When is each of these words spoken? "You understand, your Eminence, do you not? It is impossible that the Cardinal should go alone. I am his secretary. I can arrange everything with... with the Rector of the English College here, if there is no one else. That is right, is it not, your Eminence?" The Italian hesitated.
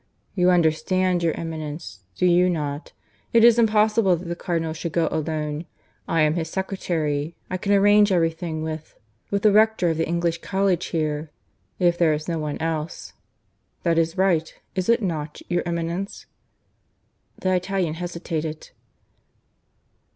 "You 0.33 0.49
understand, 0.49 1.21
your 1.21 1.35
Eminence, 1.37 1.99
do 2.15 2.25
you 2.25 2.49
not? 2.49 2.91
It 3.33 3.43
is 3.43 3.59
impossible 3.59 4.15
that 4.15 4.25
the 4.25 4.35
Cardinal 4.35 4.73
should 4.73 4.93
go 4.93 5.07
alone. 5.11 5.65
I 6.07 6.21
am 6.21 6.33
his 6.33 6.49
secretary. 6.49 7.35
I 7.51 7.57
can 7.57 7.71
arrange 7.71 8.11
everything 8.11 8.63
with... 8.63 8.95
with 9.29 9.43
the 9.43 9.51
Rector 9.51 9.89
of 9.91 9.97
the 9.97 10.07
English 10.07 10.39
College 10.41 10.87
here, 10.87 11.29
if 11.77 11.99
there 11.99 12.13
is 12.15 12.27
no 12.27 12.39
one 12.39 12.57
else. 12.57 13.13
That 13.83 13.99
is 13.99 14.17
right, 14.17 14.51
is 14.73 14.89
it 14.89 15.03
not, 15.03 15.39
your 15.49 15.61
Eminence?" 15.67 16.25
The 17.39 17.53
Italian 17.53 17.93
hesitated. 17.93 18.71